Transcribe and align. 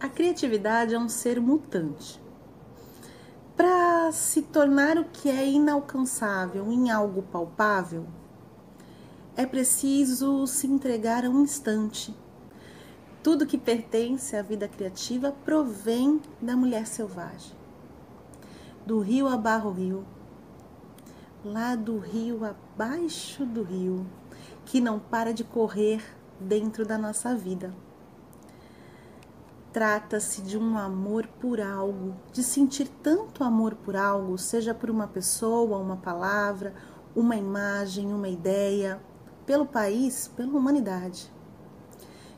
A 0.00 0.08
criatividade 0.08 0.94
é 0.94 0.98
um 0.98 1.08
ser 1.08 1.40
mutante. 1.40 2.22
Para 3.56 4.12
se 4.12 4.42
tornar 4.42 4.96
o 4.96 5.06
que 5.06 5.28
é 5.28 5.44
inalcançável 5.44 6.70
em 6.70 6.88
algo 6.88 7.20
palpável, 7.22 8.06
é 9.36 9.44
preciso 9.44 10.46
se 10.46 10.68
entregar 10.68 11.24
a 11.24 11.28
um 11.28 11.42
instante. 11.42 12.14
Tudo 13.24 13.44
que 13.44 13.58
pertence 13.58 14.36
à 14.36 14.42
vida 14.42 14.68
criativa 14.68 15.34
provém 15.44 16.22
da 16.40 16.56
mulher 16.56 16.86
selvagem. 16.86 17.56
Do 18.86 19.00
rio 19.00 19.26
abarro 19.26 19.72
rio, 19.72 20.06
lá 21.44 21.74
do 21.74 21.98
rio 21.98 22.44
abaixo 22.44 23.44
do 23.44 23.64
rio, 23.64 24.06
que 24.64 24.80
não 24.80 25.00
para 25.00 25.34
de 25.34 25.42
correr 25.42 26.00
dentro 26.38 26.86
da 26.86 26.96
nossa 26.96 27.34
vida. 27.34 27.74
Trata-se 29.72 30.40
de 30.40 30.56
um 30.56 30.78
amor 30.78 31.26
por 31.26 31.60
algo, 31.60 32.16
de 32.32 32.42
sentir 32.42 32.88
tanto 33.02 33.44
amor 33.44 33.74
por 33.74 33.96
algo, 33.96 34.38
seja 34.38 34.72
por 34.72 34.88
uma 34.88 35.06
pessoa, 35.06 35.76
uma 35.76 35.98
palavra, 35.98 36.74
uma 37.14 37.36
imagem, 37.36 38.12
uma 38.12 38.28
ideia, 38.28 38.98
pelo 39.44 39.66
país, 39.66 40.26
pela 40.28 40.56
humanidade. 40.56 41.30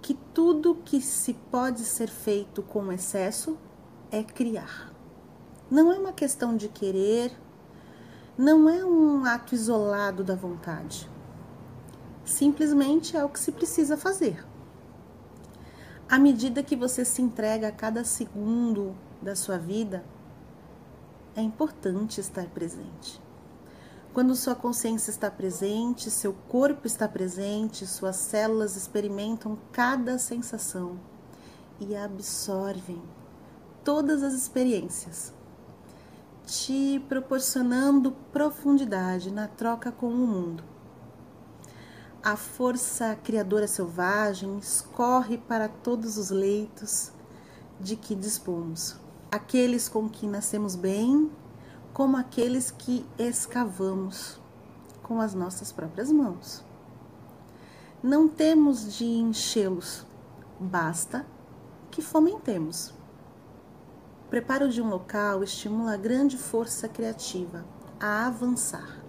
Que 0.00 0.14
tudo 0.14 0.74
que 0.84 1.00
se 1.00 1.34
pode 1.34 1.84
ser 1.84 2.08
feito 2.08 2.60
com 2.60 2.90
excesso 2.90 3.56
é 4.10 4.24
criar. 4.24 4.92
Não 5.70 5.92
é 5.92 5.98
uma 5.98 6.12
questão 6.12 6.56
de 6.56 6.68
querer, 6.68 7.32
não 8.36 8.68
é 8.68 8.84
um 8.84 9.24
ato 9.24 9.54
isolado 9.54 10.24
da 10.24 10.34
vontade. 10.34 11.08
Simplesmente 12.24 13.16
é 13.16 13.24
o 13.24 13.28
que 13.28 13.38
se 13.38 13.52
precisa 13.52 13.96
fazer 13.96 14.44
à 16.12 16.18
medida 16.18 16.62
que 16.62 16.76
você 16.76 17.06
se 17.06 17.22
entrega 17.22 17.68
a 17.68 17.72
cada 17.72 18.04
segundo 18.04 18.94
da 19.22 19.34
sua 19.34 19.56
vida, 19.56 20.04
é 21.34 21.40
importante 21.40 22.20
estar 22.20 22.44
presente. 22.48 23.18
Quando 24.12 24.36
sua 24.36 24.54
consciência 24.54 25.10
está 25.10 25.30
presente, 25.30 26.10
seu 26.10 26.34
corpo 26.50 26.86
está 26.86 27.08
presente, 27.08 27.86
suas 27.86 28.16
células 28.16 28.76
experimentam 28.76 29.56
cada 29.72 30.18
sensação 30.18 31.00
e 31.80 31.96
absorvem 31.96 33.00
todas 33.82 34.22
as 34.22 34.34
experiências, 34.34 35.32
te 36.44 37.02
proporcionando 37.08 38.12
profundidade 38.30 39.30
na 39.30 39.48
troca 39.48 39.90
com 39.90 40.08
o 40.08 40.26
mundo 40.26 40.71
a 42.22 42.36
força 42.36 43.16
criadora 43.16 43.66
selvagem 43.66 44.56
escorre 44.58 45.36
para 45.36 45.68
todos 45.68 46.16
os 46.16 46.30
leitos 46.30 47.10
de 47.80 47.96
que 47.96 48.14
dispomos, 48.14 48.96
aqueles 49.28 49.88
com 49.88 50.08
que 50.08 50.28
nascemos 50.28 50.76
bem, 50.76 51.28
como 51.92 52.16
aqueles 52.16 52.70
que 52.70 53.04
escavamos 53.18 54.40
com 55.02 55.20
as 55.20 55.34
nossas 55.34 55.72
próprias 55.72 56.12
mãos. 56.12 56.64
Não 58.00 58.28
temos 58.28 58.96
de 58.96 59.04
enchê-los, 59.04 60.06
basta 60.60 61.26
que 61.90 62.00
fomentemos. 62.00 62.94
O 64.26 64.28
preparo 64.30 64.68
de 64.68 64.80
um 64.80 64.88
local 64.88 65.42
estimula 65.42 65.94
a 65.94 65.96
grande 65.96 66.38
força 66.38 66.88
criativa 66.88 67.64
a 67.98 68.26
avançar 68.26 69.01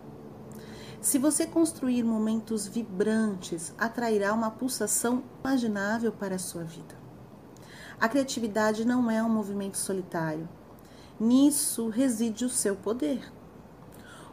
se 1.03 1.17
você 1.17 1.45
construir 1.45 2.01
momentos 2.01 2.65
vibrantes, 2.65 3.73
atrairá 3.77 4.33
uma 4.33 4.49
pulsação 4.49 5.21
imaginável 5.43 6.13
para 6.13 6.35
a 6.35 6.39
sua 6.39 6.63
vida. 6.63 6.95
A 7.99 8.07
criatividade 8.07 8.85
não 8.85 9.11
é 9.11 9.21
um 9.21 9.27
movimento 9.27 9.77
solitário. 9.77 10.47
Nisso 11.19 11.89
reside 11.89 12.45
o 12.45 12.49
seu 12.49 12.77
poder. 12.77 13.21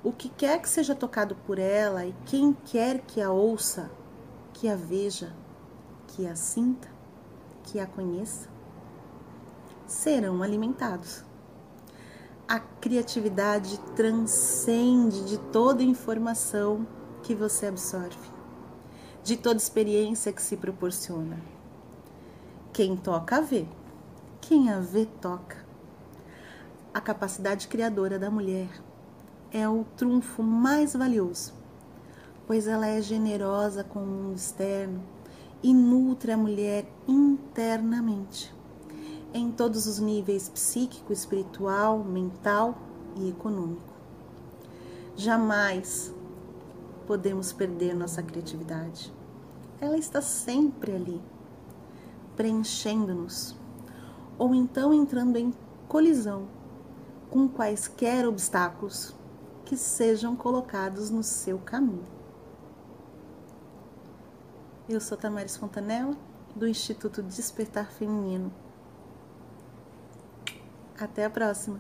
O 0.05 0.13
que 0.13 0.29
quer 0.29 0.63
que 0.63 0.69
seja 0.69 0.95
tocado 0.95 1.35
por 1.45 1.59
ela 1.59 2.07
e 2.07 2.15
quem 2.25 2.53
quer 2.53 3.01
que 3.01 3.21
a 3.21 3.33
ouça, 3.33 3.91
que 4.53 4.69
a 4.69 4.77
veja, 4.77 5.35
que 6.07 6.25
a 6.25 6.37
sinta, 6.37 6.89
que 7.65 7.81
a 7.81 7.87
conheça, 7.87 8.49
serão 9.89 10.41
alimentados 10.41 11.25
a 12.51 12.59
criatividade 12.59 13.79
transcende 13.95 15.25
de 15.25 15.39
toda 15.39 15.85
informação 15.85 16.85
que 17.23 17.33
você 17.33 17.67
absorve, 17.67 18.29
de 19.23 19.37
toda 19.37 19.57
experiência 19.57 20.33
que 20.33 20.43
se 20.43 20.57
proporciona. 20.57 21.39
Quem 22.73 22.97
toca, 22.97 23.41
vê. 23.41 23.67
Quem 24.41 24.69
a 24.69 24.81
vê, 24.81 25.07
toca. 25.07 25.65
A 26.93 27.01
capacidade 27.01 27.69
criadora 27.69 28.19
da 28.19 28.33
mulher 28.33 28.69
é 29.53 29.69
o 29.69 29.85
trunfo 29.97 30.43
mais 30.43 30.93
valioso, 30.95 31.55
pois 32.49 32.67
ela 32.67 32.89
é 32.89 33.01
generosa 33.01 33.85
com 33.85 34.01
o 34.01 34.07
mundo 34.07 34.37
externo 34.37 35.01
e 35.63 35.73
nutre 35.73 36.33
a 36.33 36.37
mulher 36.37 36.85
internamente 37.07 38.53
em 39.33 39.51
todos 39.51 39.87
os 39.87 39.99
níveis 39.99 40.49
psíquico, 40.49 41.13
espiritual, 41.13 42.03
mental 42.03 42.77
e 43.17 43.29
econômico. 43.29 43.93
Jamais 45.17 46.13
podemos 47.07 47.53
perder 47.53 47.95
nossa 47.95 48.23
criatividade. 48.23 49.13
Ela 49.81 49.97
está 49.97 50.21
sempre 50.21 50.93
ali, 50.93 51.23
preenchendo-nos, 52.37 53.57
ou 54.39 54.55
então 54.55 54.93
entrando 54.93 55.37
em 55.37 55.55
colisão 55.89 56.49
com 57.31 57.49
quaisquer 57.49 58.27
obstáculos 58.27 59.15
que 59.65 59.77
sejam 59.77 60.35
colocados 60.35 61.11
no 61.11 61.23
seu 61.23 61.59
caminho. 61.59 62.05
Eu 64.89 65.01
sou 65.01 65.17
Tamares 65.17 65.57
Fontanella, 65.57 66.17
do 66.57 66.67
Instituto 66.67 67.23
Despertar 67.23 67.93
Feminino 67.93 68.53
até 71.01 71.25
a 71.25 71.31
próxima! 71.31 71.79